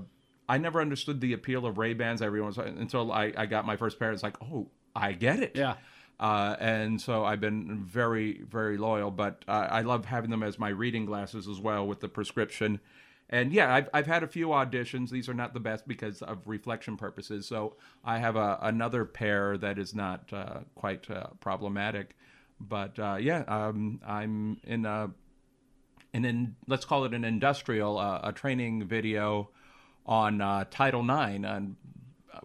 I 0.48 0.58
never 0.58 0.80
understood 0.80 1.20
the 1.20 1.32
appeal 1.32 1.66
of 1.66 1.78
Ray 1.78 1.94
Bans. 1.94 2.20
Everyone's 2.22 2.58
until 2.58 3.12
I, 3.12 3.32
I 3.36 3.46
got 3.46 3.66
my 3.66 3.76
first 3.76 3.98
pair. 3.98 4.12
It's 4.12 4.22
like, 4.22 4.36
oh, 4.42 4.68
I 4.94 5.12
get 5.12 5.40
it. 5.40 5.52
Yeah. 5.54 5.76
Uh, 6.20 6.54
and 6.60 7.00
so 7.00 7.24
I've 7.24 7.40
been 7.40 7.84
very, 7.84 8.42
very 8.42 8.76
loyal. 8.76 9.10
But 9.10 9.44
uh, 9.48 9.68
I 9.70 9.80
love 9.82 10.04
having 10.04 10.30
them 10.30 10.42
as 10.42 10.58
my 10.58 10.68
reading 10.68 11.06
glasses 11.06 11.48
as 11.48 11.60
well 11.60 11.86
with 11.86 12.00
the 12.00 12.08
prescription. 12.08 12.80
And 13.30 13.52
yeah, 13.52 13.74
I've, 13.74 13.88
I've 13.94 14.06
had 14.06 14.22
a 14.22 14.28
few 14.28 14.48
auditions. 14.48 15.10
These 15.10 15.28
are 15.28 15.34
not 15.34 15.54
the 15.54 15.60
best 15.60 15.88
because 15.88 16.22
of 16.22 16.46
reflection 16.46 16.96
purposes. 16.96 17.46
So 17.46 17.76
I 18.04 18.18
have 18.18 18.36
a, 18.36 18.58
another 18.60 19.04
pair 19.04 19.56
that 19.58 19.78
is 19.78 19.94
not 19.94 20.32
uh, 20.32 20.60
quite 20.74 21.10
uh, 21.10 21.28
problematic. 21.40 22.16
But 22.60 22.98
uh, 22.98 23.16
yeah, 23.18 23.42
um, 23.48 24.00
I'm 24.06 24.60
in 24.64 24.84
a, 24.86 25.10
in 26.14 26.24
an, 26.24 26.56
let's 26.66 26.84
call 26.84 27.04
it 27.04 27.12
an 27.12 27.24
industrial, 27.24 27.98
uh, 27.98 28.20
a 28.22 28.32
training 28.32 28.86
video 28.86 29.50
on 30.06 30.40
uh, 30.40 30.64
Title 30.70 31.02
IX, 31.02 31.44
and, 31.44 31.76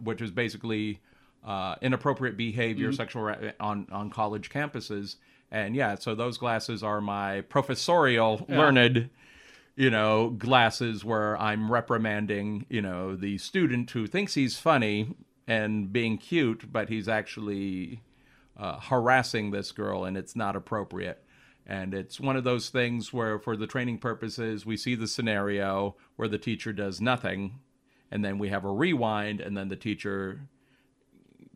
which 0.03 0.21
is 0.21 0.31
basically 0.31 0.99
uh, 1.45 1.75
inappropriate 1.81 2.35
behavior, 2.35 2.91
sexual 2.91 3.21
ra- 3.21 3.51
on 3.59 3.87
on 3.91 4.09
college 4.09 4.49
campuses. 4.49 5.15
And 5.51 5.75
yeah, 5.75 5.95
so 5.95 6.15
those 6.15 6.37
glasses 6.37 6.83
are 6.83 6.99
my 6.99 7.41
professorial, 7.41 8.45
learned, 8.49 9.09
you 9.75 9.89
know, 9.89 10.29
glasses 10.29 11.05
where 11.05 11.37
I'm 11.37 11.71
reprimanding, 11.71 12.65
you 12.69 12.81
know, 12.81 13.15
the 13.15 13.37
student 13.37 13.89
who 13.91 14.05
thinks 14.05 14.33
he's 14.35 14.57
funny 14.57 15.15
and 15.47 15.91
being 15.91 16.17
cute, 16.17 16.71
but 16.71 16.89
he's 16.89 17.07
actually 17.07 18.01
uh, 18.57 18.79
harassing 18.79 19.51
this 19.51 19.71
girl, 19.71 20.05
and 20.05 20.17
it's 20.17 20.35
not 20.35 20.55
appropriate. 20.55 21.23
And 21.69 21.93
it's 21.93 22.19
one 22.19 22.35
of 22.35 22.43
those 22.43 22.69
things 22.69 23.13
where, 23.13 23.37
for 23.37 23.55
the 23.55 23.67
training 23.67 23.99
purposes, 23.99 24.65
we 24.65 24.75
see 24.75 24.95
the 24.95 25.07
scenario 25.07 25.95
where 26.15 26.27
the 26.27 26.39
teacher 26.39 26.73
does 26.73 26.99
nothing, 26.99 27.59
and 28.09 28.25
then 28.25 28.39
we 28.39 28.49
have 28.49 28.65
a 28.65 28.71
rewind, 28.71 29.39
and 29.39 29.55
then 29.55 29.69
the 29.69 29.75
teacher, 29.75 30.41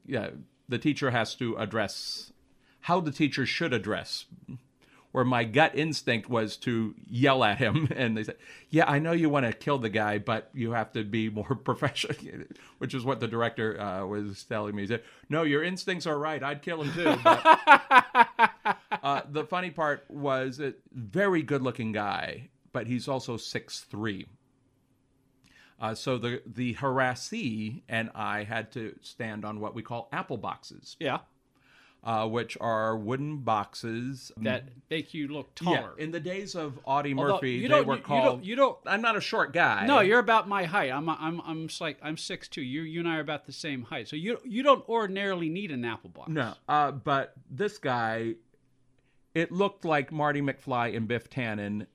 yeah, 0.06 0.30
the 0.70 0.78
teacher 0.78 1.10
has 1.10 1.34
to 1.36 1.56
address 1.56 2.32
how 2.82 3.00
the 3.00 3.12
teacher 3.12 3.48
should 3.48 3.74
address. 3.74 4.26
Where 5.14 5.26
my 5.26 5.44
gut 5.46 5.76
instinct 5.76 6.30
was 6.30 6.58
to 6.58 6.94
yell 7.08 7.44
at 7.44 7.58
him, 7.58 7.88
and 7.96 8.16
they 8.16 8.24
said, 8.24 8.38
"Yeah, 8.70 8.86
I 8.88 9.00
know 9.00 9.14
you 9.14 9.30
want 9.30 9.48
to 9.48 9.54
kill 9.54 9.80
the 9.80 9.90
guy, 9.90 10.20
but 10.20 10.50
you 10.54 10.72
have 10.74 10.92
to 10.94 11.04
be 11.04 11.30
more 11.30 11.56
professional," 11.64 12.16
which 12.78 12.94
is 12.94 13.04
what 13.04 13.20
the 13.20 13.28
director 13.28 13.80
uh, 13.82 14.06
was 14.06 14.44
telling 14.44 14.76
me. 14.76 14.84
He 14.84 14.88
said, 14.90 15.04
"No, 15.28 15.42
your 15.42 15.64
instincts 15.64 16.06
are 16.06 16.20
right. 16.20 16.44
I'd 16.44 16.62
kill 16.62 16.84
him 16.84 16.94
too." 16.94 17.16
But 17.24 18.53
uh, 19.04 19.22
the 19.30 19.44
funny 19.44 19.70
part 19.70 20.06
was 20.10 20.60
a 20.60 20.74
very 20.94 21.44
good-looking 21.44 21.92
guy, 21.92 22.50
but 22.72 22.88
he's 22.88 23.08
also 23.08 23.38
six 23.38 23.82
three. 23.82 24.26
Uh, 25.80 25.94
so 25.94 26.18
the 26.18 26.42
the 26.46 26.74
harassee 26.74 27.84
and 27.90 28.10
I 28.16 28.44
had 28.44 28.72
to 28.74 28.96
stand 29.02 29.44
on 29.44 29.60
what 29.60 29.76
we 29.76 29.82
call 29.82 30.08
apple 30.14 30.38
boxes, 30.38 30.96
Yeah. 31.00 31.20
uh, 32.04 32.28
which 32.30 32.58
are 32.62 32.96
wooden 32.96 33.38
boxes 33.40 34.32
That 34.38 34.66
make 34.90 35.14
you 35.14 35.28
look 35.28 35.50
Yeah, 35.62 35.76
taller. 35.82 35.98
in 35.98 36.12
the 36.12 36.22
days 36.22 36.56
of 36.56 36.80
Audie 36.86 37.14
Although 37.14 37.34
Murphy, 37.34 37.52
you 37.54 37.68
they 37.68 37.82
were 37.82 37.96
you- 37.96 38.00
you 38.00 38.04
called. 38.06 38.24
don't- 38.24 38.44
you 38.46 38.56
don't- 38.56 38.78
I'm 38.86 39.02
not 39.02 39.18
a 39.18 39.22
short 39.22 39.52
guy. 39.52 39.86
No, 39.86 40.00
you're 40.00 40.20
about 40.20 40.48
my 40.48 40.64
height. 40.64 40.92
I'm 40.92 41.10
I'm 41.10 41.42
I'm 41.42 41.68
like 41.82 41.98
I'm 42.02 42.16
six 42.18 42.48
two. 42.48 42.62
You 42.62 42.84
you 42.84 43.00
and 43.02 43.10
I 43.10 43.18
are 43.18 43.22
about 43.22 43.46
the 43.46 43.52
same 43.54 43.82
height. 43.84 44.08
So 44.08 44.16
you 44.16 44.40
you 44.46 44.64
don't 44.64 44.88
ordinarily 44.88 45.50
need 45.50 45.72
an 45.72 45.84
apple 45.84 46.12
box. 46.12 46.30
No, 46.30 46.54
uh, 46.70 46.92
but 46.92 47.34
this 47.50 47.78
guy, 47.78 48.36
it 49.34 49.52
looked 49.52 49.86
like 49.86 50.12
Marty 50.12 50.42
McFly 50.42 50.96
and 50.96 51.08
Biff 51.08 51.30
Tannen 51.30 51.88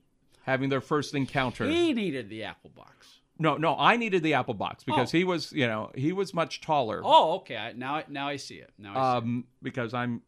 having 0.43 0.69
their 0.69 0.81
first 0.81 1.13
encounter. 1.15 1.65
He 1.65 1.93
needed 1.93 2.29
the 2.29 2.43
apple 2.43 2.71
box. 2.75 3.19
no, 3.37 3.55
no, 3.57 3.75
I 3.77 3.95
needed 3.97 4.23
the 4.23 4.33
apple 4.33 4.53
box 4.55 4.83
because 4.83 5.13
Oh. 5.13 5.17
he 5.17 5.23
was, 5.23 5.51
you 5.53 5.65
know, 5.67 5.91
he 5.95 6.11
was 6.11 6.33
much 6.33 6.59
taller. 6.61 7.01
Oh, 7.03 7.35
okay. 7.37 7.55
I, 7.57 7.71
now 7.73 7.95
I- 7.95 8.05
now 8.09 8.27
I 8.27 8.35
see 8.35 8.55
it. 8.55 8.71
Now 8.77 8.91
I 8.91 8.93
see 8.95 9.17
Um, 9.25 9.47
because 9.61 9.93
I'm, 9.93 10.21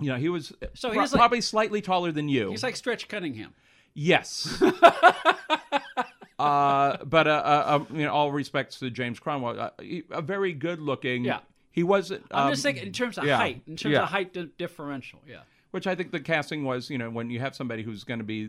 you 0.00 0.08
know, 0.08 0.16
he 0.16 0.28
was 0.28 0.52
So 0.74 0.90
pro- 0.90 1.00
he's 1.00 1.12
like- 1.12 1.18
probably 1.18 1.40
slightly 1.40 1.80
taller 1.82 2.12
than 2.12 2.28
you. 2.28 2.50
He's 2.50 2.62
like 2.62 2.76
Stretch 2.76 3.08
Cunningham. 3.08 3.52
Yes. 3.94 4.62
uh, 6.38 6.96
but 7.04 7.26
uh, 7.26 7.30
uh, 7.30 7.64
um, 7.66 7.86
you 7.98 8.04
know, 8.04 8.12
all 8.12 8.30
respects 8.32 8.78
to 8.80 8.90
James 8.90 9.18
Cromwell, 9.18 9.58
uh, 9.58 9.70
he, 9.80 10.02
a 10.10 10.20
very 10.22 10.52
good-looking. 10.52 11.24
Yeah. 11.24 11.40
He 11.72 11.82
wasn't. 11.82 12.24
I'm 12.30 12.46
um, 12.46 12.52
just 12.52 12.62
thinking 12.62 12.86
in 12.86 12.92
terms 12.92 13.18
of 13.18 13.24
yeah, 13.24 13.36
height. 13.36 13.62
In 13.66 13.76
terms 13.76 13.92
yeah. 13.94 14.02
of 14.04 14.08
height 14.08 14.32
di- 14.32 14.48
differential. 14.58 15.20
Yeah. 15.26 15.40
Which 15.76 15.86
I 15.86 15.94
think 15.94 16.10
the 16.10 16.20
casting 16.20 16.64
was, 16.64 16.88
you 16.88 16.96
know, 16.96 17.10
when 17.10 17.28
you 17.28 17.38
have 17.40 17.54
somebody 17.54 17.82
who's 17.82 18.02
going 18.02 18.20
to 18.20 18.24
be 18.24 18.48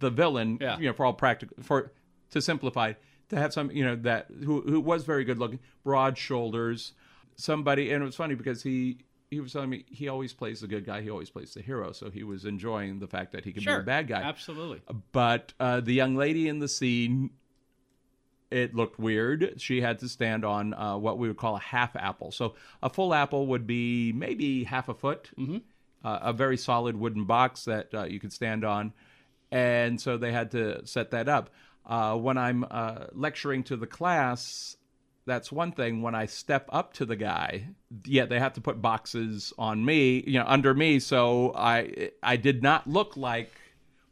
the 0.00 0.10
villain, 0.10 0.58
Yeah. 0.60 0.76
you 0.80 0.88
know, 0.88 0.92
for 0.92 1.06
all 1.06 1.12
practical, 1.12 1.56
for 1.62 1.92
to 2.30 2.42
simplify, 2.42 2.94
to 3.28 3.36
have 3.36 3.52
some, 3.52 3.70
you 3.70 3.84
know, 3.84 3.94
that 3.94 4.26
who 4.42 4.60
who 4.62 4.80
was 4.80 5.04
very 5.04 5.22
good-looking, 5.22 5.60
broad 5.84 6.18
shoulders, 6.18 6.92
somebody, 7.36 7.92
and 7.92 8.02
it 8.02 8.06
was 8.06 8.16
funny 8.16 8.34
because 8.34 8.64
he. 8.64 8.98
He 9.30 9.40
was 9.40 9.52
telling 9.52 9.70
me 9.70 9.84
he 9.88 10.06
always 10.08 10.32
plays 10.32 10.60
the 10.60 10.68
good 10.68 10.84
guy. 10.84 11.00
He 11.02 11.10
always 11.10 11.30
plays 11.30 11.54
the 11.54 11.62
hero. 11.62 11.90
So 11.92 12.08
he 12.08 12.22
was 12.22 12.44
enjoying 12.44 13.00
the 13.00 13.08
fact 13.08 13.32
that 13.32 13.44
he 13.44 13.52
could 13.52 13.64
Sure. 13.64 13.78
be 13.78 13.82
a 13.82 13.86
bad 13.86 14.06
guy. 14.06 14.22
Absolutely. 14.22 14.80
But 15.10 15.52
uh, 15.58 15.80
the 15.80 15.92
young 15.92 16.14
lady 16.14 16.46
in 16.46 16.60
the 16.60 16.68
scene, 16.68 17.30
it 18.52 18.74
looked 18.76 18.98
weird. 19.00 19.54
She 19.60 19.80
had 19.80 19.98
to 20.00 20.08
stand 20.08 20.44
on 20.44 20.72
uh, 20.74 20.96
what 20.98 21.18
we 21.18 21.26
would 21.26 21.36
call 21.36 21.56
a 21.56 21.60
half 21.60 21.96
apple. 21.96 22.30
So 22.30 22.54
a 22.80 22.88
full 22.88 23.12
apple 23.12 23.46
would 23.48 23.66
be 23.66 24.12
maybe 24.12 24.62
half 24.64 24.88
a 24.88 24.94
foot, 24.94 25.30
mm-hmm. 25.36 25.58
Uh, 26.04 26.18
a 26.22 26.32
very 26.32 26.56
solid 26.56 26.96
wooden 26.96 27.24
box 27.24 27.64
that 27.64 27.92
uh, 27.94 28.04
you 28.04 28.20
could 28.20 28.32
stand 28.32 28.64
on. 28.64 28.92
And 29.50 30.00
so 30.00 30.16
they 30.16 30.32
had 30.32 30.50
to 30.52 30.86
set 30.86 31.10
that 31.12 31.28
up. 31.28 31.50
Uh, 31.86 32.16
when 32.16 32.38
I'm 32.38 32.64
uh, 32.70 33.06
lecturing 33.12 33.62
to 33.64 33.76
the 33.76 33.86
class, 33.86 34.76
that's 35.26 35.50
one 35.52 35.72
thing. 35.72 36.02
When 36.02 36.14
I 36.14 36.26
step 36.26 36.68
up 36.72 36.92
to 36.94 37.04
the 37.04 37.16
guy, 37.16 37.68
yeah, 38.04 38.26
they 38.26 38.38
have 38.38 38.54
to 38.54 38.60
put 38.60 38.80
boxes 38.82 39.52
on 39.58 39.84
me, 39.84 40.22
you 40.26 40.38
know, 40.38 40.44
under 40.46 40.74
me. 40.74 40.98
So 40.98 41.52
I 41.56 42.10
I 42.22 42.36
did 42.36 42.62
not 42.62 42.86
look 42.86 43.16
like 43.16 43.52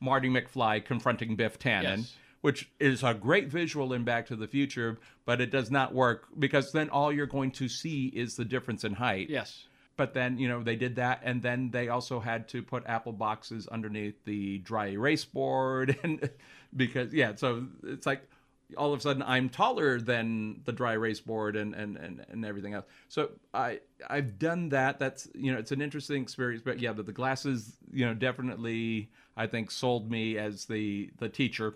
Marty 0.01 0.29
McFly 0.29 0.85
confronting 0.85 1.37
Biff 1.37 1.59
Tannen, 1.59 1.99
Yes. 1.99 2.15
which 2.41 2.71
is 2.81 3.03
a 3.03 3.15
great 3.15 3.49
visual 3.49 3.93
in 3.93 4.05
Back 4.05 4.27
to 4.27 4.37
the 4.37 4.49
Future, 4.49 4.99
but 5.25 5.41
it 5.41 5.51
does 5.51 5.71
not 5.71 5.95
work 5.95 6.29
because 6.39 6.73
then 6.73 6.89
all 6.91 7.13
you're 7.13 7.27
going 7.27 7.51
to 7.53 7.69
see 7.69 8.07
is 8.07 8.37
the 8.37 8.45
difference 8.45 8.85
in 8.85 8.95
height. 8.95 9.29
Yes. 9.31 9.67
But 9.97 10.15
then, 10.15 10.39
you 10.39 10.49
know, 10.49 10.63
they 10.63 10.77
did 10.77 10.97
that, 10.97 11.21
and 11.23 11.43
then 11.43 11.71
they 11.71 11.89
also 11.89 12.19
had 12.19 12.49
to 12.49 12.63
put 12.63 12.85
apple 12.87 13.13
boxes 13.13 13.69
underneath 13.69 14.25
the 14.25 14.59
dry 14.59 14.89
erase 14.89 15.25
board, 15.25 15.99
and 16.03 16.31
because 16.75 17.13
yeah, 17.13 17.35
so 17.35 17.67
it's 17.85 18.07
like 18.07 18.29
all 18.77 18.93
of 18.93 18.99
a 18.99 19.03
sudden 19.03 19.23
I'm 19.23 19.49
taller 19.49 20.01
than 20.01 20.63
the 20.65 20.73
dry 20.73 20.93
erase 20.93 21.21
board 21.21 21.57
and 21.57 21.75
and 21.75 21.97
and, 21.97 22.25
and 22.29 22.45
everything 22.45 22.75
else. 22.75 22.87
So 23.09 23.33
I 23.53 23.81
I've 24.09 24.39
done 24.39 24.71
that. 24.71 24.99
That's 24.99 25.29
you 25.35 25.53
know, 25.53 25.59
it's 25.59 25.73
an 25.73 25.83
interesting 25.83 26.23
experience. 26.23 26.63
But 26.65 26.81
yeah, 26.81 26.93
but 26.93 27.07
the 27.07 27.13
glasses, 27.13 27.77
you 27.93 28.07
know, 28.07 28.15
definitely 28.15 29.11
I 29.37 29.47
think 29.47 29.71
sold 29.71 30.11
me 30.11 30.39
as 30.39 30.65
the 30.65 31.11
the 31.19 31.29
teacher 31.29 31.75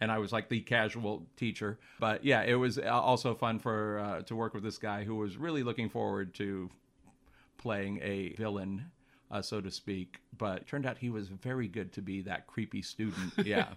and 0.00 0.12
I 0.12 0.18
was 0.18 0.32
like 0.32 0.48
the 0.48 0.60
casual 0.60 1.26
teacher. 1.36 1.78
But 1.98 2.24
yeah, 2.24 2.42
it 2.42 2.54
was 2.54 2.78
also 2.78 3.34
fun 3.34 3.58
for 3.58 3.98
uh, 3.98 4.22
to 4.22 4.36
work 4.36 4.54
with 4.54 4.62
this 4.62 4.78
guy 4.78 5.04
who 5.04 5.16
was 5.16 5.36
really 5.36 5.62
looking 5.62 5.88
forward 5.88 6.34
to 6.34 6.70
playing 7.58 8.00
a 8.02 8.34
villain, 8.36 8.90
uh, 9.30 9.42
so 9.42 9.60
to 9.60 9.70
speak. 9.70 10.20
But 10.36 10.62
it 10.62 10.66
turned 10.66 10.86
out 10.86 10.98
he 10.98 11.10
was 11.10 11.28
very 11.28 11.68
good 11.68 11.92
to 11.94 12.02
be 12.02 12.22
that 12.22 12.46
creepy 12.46 12.82
student. 12.82 13.32
Yeah. 13.44 13.68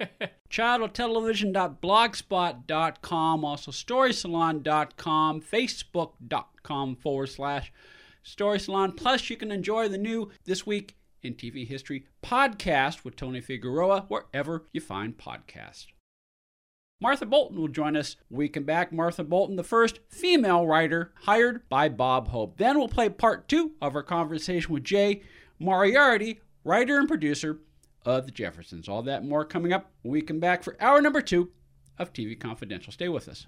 childtelevision.blogspot.com, 0.49 3.45
also 3.45 3.71
storysalon.com, 3.71 5.41
facebook.com 5.41 6.95
forward 6.95 7.27
slash 7.27 7.71
Story 8.23 8.59
Salon. 8.59 8.91
Plus, 8.91 9.29
you 9.29 9.37
can 9.37 9.51
enjoy 9.51 9.87
the 9.87 9.97
new 9.97 10.29
This 10.45 10.65
Week 10.65 10.95
in 11.21 11.35
TV 11.35 11.67
History 11.67 12.05
podcast 12.23 13.03
with 13.03 13.15
Tony 13.15 13.41
Figueroa 13.41 14.05
wherever 14.07 14.65
you 14.71 14.81
find 14.81 15.17
podcasts. 15.17 15.87
Martha 17.01 17.25
Bolton 17.25 17.57
will 17.57 17.69
join 17.69 17.95
us 17.95 18.17
we 18.29 18.49
come 18.49 18.65
back. 18.65 18.91
Martha 18.91 19.23
Bolton, 19.23 19.55
the 19.55 19.63
first 19.63 19.99
female 20.09 20.67
writer 20.67 21.13
hired 21.21 21.67
by 21.69 21.87
Bob 21.87 22.27
Hope. 22.27 22.57
Then 22.57 22.77
we'll 22.77 22.89
play 22.89 23.07
part 23.07 23.47
two 23.47 23.71
of 23.81 23.95
our 23.95 24.03
conversation 24.03 24.73
with 24.73 24.83
Jay 24.83 25.21
Moriarty, 25.59 26.41
writer 26.65 26.99
and 26.99 27.07
producer 27.07 27.59
of 28.05 28.25
The 28.25 28.33
Jeffersons. 28.33 28.89
All 28.89 29.01
that 29.03 29.23
more 29.23 29.45
coming 29.45 29.71
up 29.71 29.91
we 30.03 30.21
come 30.21 30.39
back 30.39 30.61
for 30.61 30.75
hour 30.81 31.01
number 31.01 31.21
two 31.21 31.51
of 31.97 32.11
TV 32.11 32.37
Confidential. 32.37 32.91
Stay 32.91 33.07
with 33.07 33.29
us. 33.29 33.47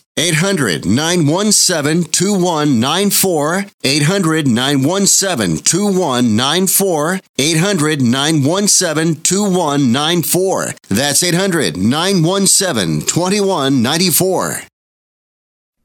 800 0.17 0.85
917 0.85 2.03
2194. 2.11 3.65
800 3.83 4.47
917 4.47 5.57
2194. 5.63 7.19
800 7.37 8.01
917 8.01 9.15
2194. 9.23 10.73
That's 10.89 11.23
800 11.23 11.77
917 11.77 13.01
2194. 13.07 14.61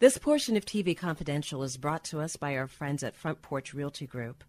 This 0.01 0.19
portion 0.19 0.57
of 0.57 0.67
TV 0.67 0.97
Confidential 0.97 1.63
is 1.63 1.77
brought 1.77 2.05
to 2.07 2.21
us 2.21 2.35
by 2.35 2.57
our 2.57 2.67
friends 2.67 3.05
at 3.05 3.15
Front 3.15 3.43
Porch 3.43 3.73
Realty 3.73 4.09
Group, 4.09 4.43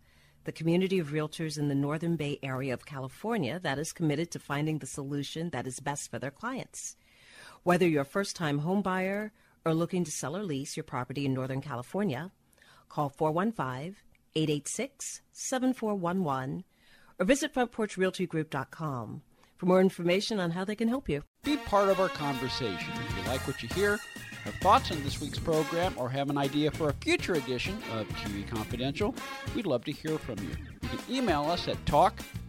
the 0.46 0.52
community 0.52 0.98
of 0.98 1.10
realtors 1.10 1.58
in 1.58 1.68
the 1.68 1.76
Northern 1.76 2.16
Bay 2.16 2.40
area 2.42 2.74
of 2.74 2.88
California 2.88 3.60
that 3.60 3.78
is 3.78 3.94
committed 3.94 4.32
to 4.32 4.40
finding 4.40 4.80
the 4.80 4.88
solution 4.88 5.52
that 5.52 5.68
is 5.68 5.80
best 5.80 6.10
for 6.10 6.18
their 6.18 6.32
clients. 6.32 6.96
Whether 7.62 7.88
you're 7.88 8.02
a 8.02 8.06
first 8.06 8.36
time 8.36 8.60
home 8.60 8.82
buyer 8.82 9.32
or 9.68 9.74
looking 9.74 10.06
to 10.06 10.12
sell 10.12 10.38
or 10.38 10.44
lease 10.44 10.78
your 10.78 10.86
property 10.86 11.26
in 11.26 11.34
Northern 11.34 11.62
California, 11.62 12.32
call 12.88 13.10
415 13.10 13.98
886 14.36 15.22
7411 15.34 16.64
or 17.20 17.26
visit 17.26 17.54
frontporchrealtygroup.com 17.54 19.22
for 19.58 19.66
more 19.66 19.82
information 19.82 20.40
on 20.40 20.52
how 20.52 20.64
they 20.64 20.76
can 20.76 20.88
help 20.88 21.10
you. 21.10 21.24
Be 21.44 21.58
part 21.58 21.90
of 21.90 22.00
our 22.00 22.10
conversation. 22.10 22.94
If 22.94 23.18
you 23.18 23.30
like 23.30 23.46
what 23.46 23.62
you 23.62 23.70
hear, 23.70 23.98
have 24.46 24.54
thoughts 24.56 24.92
on 24.92 25.04
this 25.04 25.20
week's 25.20 25.40
program, 25.40 25.94
or 25.98 26.10
have 26.10 26.30
an 26.30 26.38
idea 26.38 26.72
for 26.72 26.90
a 26.90 26.94
future 26.94 27.34
edition 27.34 27.78
of 27.94 28.08
TV 28.10 28.48
Confidential, 28.48 29.14
we'd 29.56 29.66
love 29.66 29.84
to 29.86 29.92
hear 29.92 30.18
from 30.18 30.38
you. 30.40 30.52
You 30.84 30.90
can 30.90 31.00
email 31.10 31.44
us 31.44 31.68
at 31.68 31.84
talk 31.86 32.22